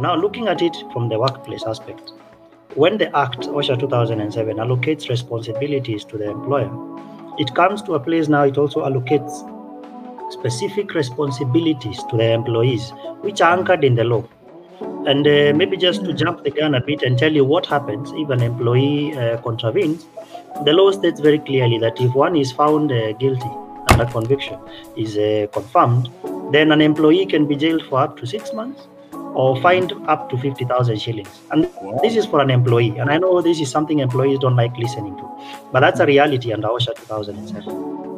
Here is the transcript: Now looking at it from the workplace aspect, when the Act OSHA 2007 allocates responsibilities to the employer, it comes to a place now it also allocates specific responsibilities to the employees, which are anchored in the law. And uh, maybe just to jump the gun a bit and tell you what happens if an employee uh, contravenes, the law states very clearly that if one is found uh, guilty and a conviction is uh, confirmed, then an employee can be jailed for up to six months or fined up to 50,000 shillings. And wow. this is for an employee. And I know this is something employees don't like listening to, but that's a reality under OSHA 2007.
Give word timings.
Now 0.00 0.16
looking 0.16 0.48
at 0.48 0.62
it 0.62 0.74
from 0.92 1.08
the 1.10 1.18
workplace 1.18 1.64
aspect, 1.64 2.12
when 2.74 2.96
the 2.96 3.14
Act 3.16 3.40
OSHA 3.40 3.78
2007 3.78 4.56
allocates 4.56 5.08
responsibilities 5.10 6.04
to 6.06 6.16
the 6.16 6.30
employer, 6.30 6.70
it 7.38 7.54
comes 7.54 7.82
to 7.82 7.94
a 7.94 8.00
place 8.00 8.26
now 8.26 8.44
it 8.44 8.56
also 8.56 8.80
allocates 8.80 9.32
specific 10.32 10.94
responsibilities 10.94 12.02
to 12.10 12.16
the 12.16 12.32
employees, 12.32 12.90
which 13.20 13.42
are 13.42 13.56
anchored 13.56 13.84
in 13.84 13.94
the 13.94 14.04
law. 14.04 14.26
And 15.06 15.26
uh, 15.26 15.52
maybe 15.54 15.76
just 15.76 16.04
to 16.06 16.14
jump 16.14 16.42
the 16.42 16.50
gun 16.50 16.74
a 16.74 16.80
bit 16.80 17.02
and 17.02 17.18
tell 17.18 17.32
you 17.32 17.44
what 17.44 17.66
happens 17.66 18.10
if 18.14 18.30
an 18.30 18.42
employee 18.42 19.12
uh, 19.12 19.36
contravenes, 19.42 20.06
the 20.64 20.72
law 20.72 20.90
states 20.90 21.20
very 21.20 21.38
clearly 21.38 21.78
that 21.78 22.00
if 22.00 22.14
one 22.14 22.34
is 22.34 22.50
found 22.50 22.90
uh, 22.90 23.12
guilty 23.12 23.50
and 23.90 24.00
a 24.00 24.10
conviction 24.10 24.58
is 24.96 25.18
uh, 25.18 25.46
confirmed, 25.52 26.08
then 26.50 26.72
an 26.72 26.80
employee 26.80 27.26
can 27.26 27.46
be 27.46 27.56
jailed 27.56 27.82
for 27.90 28.00
up 28.00 28.16
to 28.16 28.26
six 28.26 28.54
months 28.54 28.88
or 29.34 29.60
fined 29.60 29.92
up 30.08 30.28
to 30.30 30.38
50,000 30.38 31.00
shillings. 31.00 31.40
And 31.50 31.68
wow. 31.80 31.98
this 32.02 32.16
is 32.16 32.26
for 32.26 32.40
an 32.40 32.50
employee. 32.50 32.98
And 32.98 33.10
I 33.10 33.18
know 33.18 33.40
this 33.40 33.60
is 33.60 33.70
something 33.70 34.00
employees 34.00 34.38
don't 34.38 34.56
like 34.56 34.76
listening 34.76 35.16
to, 35.16 35.40
but 35.72 35.80
that's 35.80 36.00
a 36.00 36.06
reality 36.06 36.52
under 36.52 36.68
OSHA 36.68 36.96
2007. 36.96 38.11